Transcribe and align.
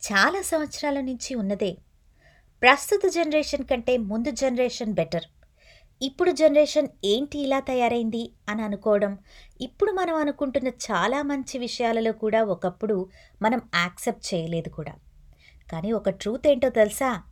చాలా 0.00 0.42
సంవత్సరాల 0.42 1.00
నుంచి 1.00 1.34
ఉన్నదే. 1.34 1.76
ప్రస్తుత 2.62 3.08
జనరేషన్ 3.08 3.64
కంటే 3.64 3.96
ముందు 3.96 4.30
జనరేషన్ 4.30 4.92
బెటర్. 4.92 5.24
ఇప్పుడు 6.02 6.30
జనరేషన్ 6.30 6.88
ఏంటి 7.04 7.38
ఇలా 7.38 7.60
తయారైంది 7.60 8.32
అని 8.48 8.62
అనుకోవడం 8.62 9.18
ఇప్పుడు 9.60 9.92
మనం 9.92 10.14
అనుకుంటున్న 10.14 10.68
చాలా 10.68 11.22
మంచి 11.22 11.58
విషయాలలో 11.58 12.12
కూడా 12.12 12.44
ఒకప్పుడు 12.44 13.08
మనం 13.42 13.60
యాక్సెప్ట్ 13.74 14.34
చేయలేదు 14.34 14.68
కూడా. 14.68 14.92
కానీ 15.72 15.92
ఒక 15.92 16.10
ట్రూత్ 16.10 16.46
ఏంటో 16.46 16.68
తెలుసా? 16.68 17.22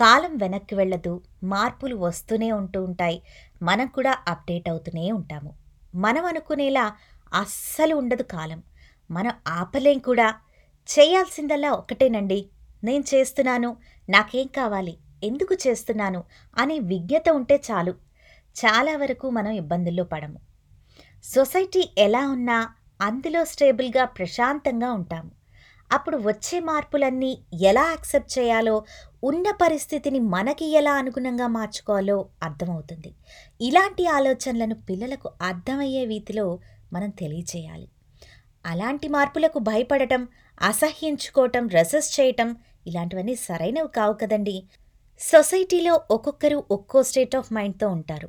కాలం 0.00 0.36
వెనక్కి 0.36 0.74
వెళ్ళదు 0.74 1.22
మార్పులు 1.44 1.96
వస్తూనే 1.96 2.52
ఉంటూ 2.52 2.84
ఉంటాయి 2.84 3.22
మనం 3.62 3.86
కూడా 3.86 4.18
అప్డేట్ 4.28 4.68
అవుతూనే 4.68 5.12
ఉంటాము. 5.12 5.54
మనం 5.94 6.24
అనుకునేలా 6.24 6.92
అస్సలు 7.34 7.94
ఉండదు 7.94 8.22
కాలం. 8.22 8.62
మనం 9.10 9.32
ఆపలేం 9.48 9.98
కూడా. 9.98 10.34
చేయాల్సిందల్లా 10.90 11.70
ఒక్కటేనండి. 11.72 12.46
నేను 12.84 13.04
చేస్తున్నాను 13.14 13.76
నాకేం 14.08 14.46
కావాలి 14.46 14.98
ఎందుకు 15.24 15.54
చేస్తున్నాను 15.54 16.24
అనే 16.58 16.78
విజ్ఞత 16.78 17.28
ఉంటే 17.30 17.62
చాలు. 17.70 17.94
చాలా 18.56 18.96
వరకు 18.96 19.30
మనం 19.30 19.50
ఇబ్బందుల్లో 19.50 20.04
పడము. 20.04 20.40
సొసైటీ 21.24 21.90
ఎలా 21.98 22.28
ఉన్నా 22.28 22.68
అందులో 23.00 23.44
స్టేబుల్గా 23.44 24.04
ప్రశాంతంగా 24.04 24.92
ఉంటాము. 24.92 25.30
అప్పుడు 25.92 26.16
వచ్చే 26.16 26.60
మార్పులన్నీ 26.60 27.38
ఎలా 27.62 27.84
యాక్సెప్ట్ 27.88 28.38
చేయాలో 28.38 28.84
ఉన్న 29.24 29.50
పరిస్థితిని 29.50 30.20
మనకి 30.20 30.70
ఎలా 30.70 30.92
అనుగుణంగా 30.92 31.46
మార్చుకోవాలో 31.46 32.28
అర్థమవుతుంది. 32.42 33.14
ఇలాంటి 33.60 34.06
ఆలోచనలను 34.06 34.74
పిల్లలకు 34.74 35.30
అర్థమయ్యే 35.42 36.04
రీతిలో 36.04 36.58
మనం 36.92 37.10
తెలియచేయాలి. 37.10 37.88
అలాంటి 38.64 39.08
మార్పులకు 39.08 39.58
భయపడటం 39.58 40.28
అసహ్యించుకోవటం 40.62 41.68
రెసెస్ 41.68 42.20
చేయటం 42.20 42.56
ఇలాంటివన్నీ 42.86 43.34
సరైనవి 43.34 43.88
కావు 43.88 44.12
కదండి. 44.12 44.56
సొసైటీలో 45.20 46.00
ఒక్కొక్కరు 46.10 46.64
ఒక్కో 46.70 47.02
స్టేట్ 47.02 47.36
ఆఫ్ 47.36 47.52
మైండ్తో 47.52 47.88
ఉంటారు. 47.88 48.28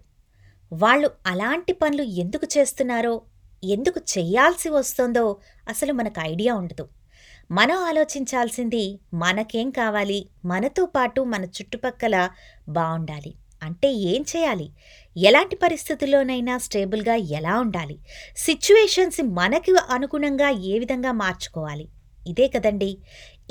వాళ్ళు 0.73 1.09
అలాంటి 1.27 1.73
పనులు 1.73 2.03
ఎందుకు 2.23 2.47
చేస్తున్నారో 2.57 3.21
ఎందుకు 3.63 3.99
చెయ్యాల్సి 4.17 4.69
వస్తుందో 4.69 5.25
అసలు 5.67 5.93
మనకు 5.93 6.19
ఐడియా 6.21 6.53
ఉండదు. 6.55 6.85
మనం 7.51 7.77
ఆలోచించాల్సింది 7.77 8.83
మనకేం 9.13 9.69
కావాలి 9.69 10.29
మనతో 10.45 10.85
పాటు 10.85 11.21
మన 11.21 11.43
చుట్టుపక్కల 11.45 12.29
బాగుండాలి 12.69 13.31
అంటే 13.65 13.91
ఏం 13.93 14.25
చేయాలి? 14.35 14.69
ఎలాంటి 15.17 15.55
పరిస్థితుల్లోనైనా 15.55 16.57
స్టేబుల్గా 16.57 17.15
ఎలా 17.15 17.59
ఉండాలి? 17.59 17.99
సిచ్యువేషన్స్ 18.37 19.21
మనకి 19.23 19.71
అనుగుణంగా 19.89 20.49
ఏ 20.49 20.79
విధంగా 20.79 21.11
మార్చుకోవాలి? 21.11 21.87
ఇదే 22.27 22.47
కదండి. 22.47 22.97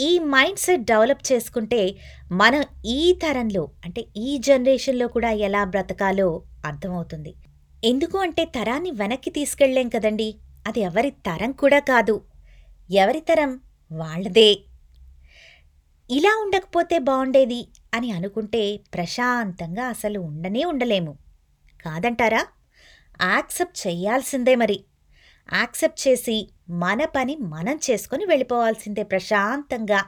ఈ 0.01 0.19
మైండ్ 0.19 0.59
సెట్ 0.59 0.83
డెవలప్ 0.83 1.33
చేసుకుంటే 1.33 1.95
మనం 2.33 2.65
ఈ 2.87 3.13
తరంలో 3.13 3.69
అంటే 3.85 4.05
ఈ 4.17 4.39
జనరేషన్లో 4.39 5.09
కూడా 5.09 5.31
ఎలా 5.31 5.65
బ్రతకాలో 5.65 6.43
అర్థమవుతుంది. 6.67 7.35
ఎందుకు 7.85 8.19
అంటే 8.19 8.45
తరాన్ని 8.45 8.91
వెనక్కి 8.91 9.31
తీసుకెళ్ళేం 9.31 9.89
కదండి. 9.89 10.35
అది 10.67 10.81
ఎవరి 10.81 11.11
తరం 11.11 11.53
కూడా 11.53 11.79
కాదు. 11.79 12.23
ఎవరి 12.91 13.21
తరం? 13.21 13.61
వాళ్ళదే. 13.93 14.59
ఇలా 16.11 16.43
ఉండకపోతే 16.43 16.99
బాగుండేది. 16.99 17.69
అని 17.95 18.11
అనుకుంటే 18.11 18.81
ప్రశాంతంగా 18.95 19.85
అసలు 19.85 20.21
ఉండనే 20.21 20.65
ఉండలేము. 20.65 21.19
కాదంటారా? 21.85 22.47
యాక్సెప్ట్ 23.23 23.87
చేయాల్సిందే 23.87 24.55
మరి. 24.55 24.85
యాక్సెప్ట్ 25.55 26.09
చేసి 26.09 26.51
మన 26.71 27.05
పని 27.05 27.37
మనం 27.37 27.81
చేసుకొని 27.91 28.25
వెళ్ళిపోవాల్సిందే 28.25 29.03
ప్రశాంతంగా. 29.03 30.05